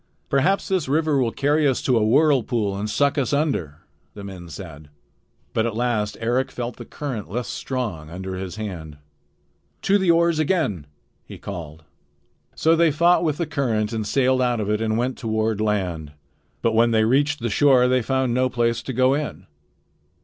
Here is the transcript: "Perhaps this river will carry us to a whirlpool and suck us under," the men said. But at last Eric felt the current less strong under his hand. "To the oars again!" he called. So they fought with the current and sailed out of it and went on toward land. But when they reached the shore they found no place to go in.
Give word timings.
"Perhaps 0.29 0.67
this 0.67 0.87
river 0.87 1.19
will 1.19 1.31
carry 1.31 1.67
us 1.67 1.79
to 1.83 1.95
a 1.95 2.03
whirlpool 2.03 2.75
and 2.75 2.89
suck 2.89 3.19
us 3.19 3.33
under," 3.33 3.81
the 4.15 4.23
men 4.23 4.49
said. 4.49 4.89
But 5.53 5.67
at 5.67 5.75
last 5.75 6.17
Eric 6.19 6.49
felt 6.49 6.77
the 6.77 6.85
current 6.85 7.29
less 7.29 7.47
strong 7.47 8.09
under 8.09 8.33
his 8.35 8.55
hand. 8.55 8.97
"To 9.83 9.99
the 9.99 10.09
oars 10.09 10.39
again!" 10.39 10.87
he 11.23 11.37
called. 11.37 11.83
So 12.55 12.75
they 12.75 12.89
fought 12.89 13.23
with 13.23 13.37
the 13.37 13.45
current 13.45 13.93
and 13.93 14.07
sailed 14.07 14.41
out 14.41 14.59
of 14.59 14.71
it 14.71 14.81
and 14.81 14.97
went 14.97 15.19
on 15.19 15.21
toward 15.29 15.61
land. 15.61 16.13
But 16.63 16.73
when 16.73 16.89
they 16.89 17.05
reached 17.05 17.39
the 17.39 17.49
shore 17.51 17.87
they 17.87 18.01
found 18.01 18.33
no 18.33 18.49
place 18.49 18.81
to 18.81 18.93
go 18.93 19.13
in. 19.13 19.45